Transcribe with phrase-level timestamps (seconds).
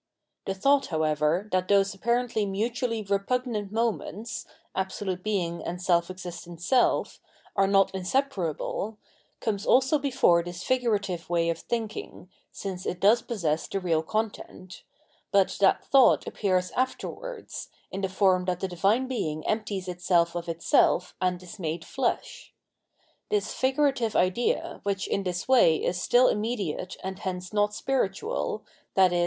[0.45, 7.19] The thought, however, that those apparently mutually repugnant moments, absolute Being and self existent Self,
[7.55, 8.97] are not inseparable,
[9.39, 14.81] comes also before this figurative way of thinking (since it does possess the real content),
[15.31, 20.47] but that thought appears afterwards, in the form that the Divine Being empties ItseM of
[20.47, 22.55] Itseh and is made flesh.
[23.29, 28.63] This figurative idea, which in this way is stiU immediate and hence not spiritual,
[28.97, 29.19] i.e.